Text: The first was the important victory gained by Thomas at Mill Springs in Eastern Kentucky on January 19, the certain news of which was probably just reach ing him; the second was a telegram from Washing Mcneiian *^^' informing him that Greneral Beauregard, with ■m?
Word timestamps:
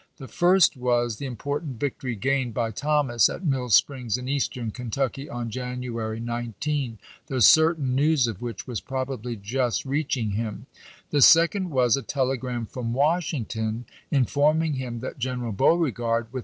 The 0.17 0.27
first 0.27 0.75
was 0.75 1.17
the 1.17 1.27
important 1.27 1.79
victory 1.79 2.15
gained 2.15 2.55
by 2.55 2.71
Thomas 2.71 3.29
at 3.29 3.45
Mill 3.45 3.69
Springs 3.69 4.17
in 4.17 4.27
Eastern 4.27 4.71
Kentucky 4.71 5.29
on 5.29 5.51
January 5.51 6.19
19, 6.19 6.97
the 7.27 7.39
certain 7.39 7.93
news 7.93 8.25
of 8.25 8.41
which 8.41 8.65
was 8.65 8.81
probably 8.81 9.35
just 9.35 9.85
reach 9.85 10.17
ing 10.17 10.31
him; 10.31 10.65
the 11.11 11.21
second 11.21 11.69
was 11.69 11.95
a 11.97 12.01
telegram 12.01 12.65
from 12.65 12.93
Washing 12.93 13.45
Mcneiian 13.45 13.73
*^^' 13.73 13.83
informing 14.09 14.73
him 14.73 15.01
that 15.01 15.19
Greneral 15.19 15.55
Beauregard, 15.55 16.33
with 16.33 16.39
■m? 16.39 16.39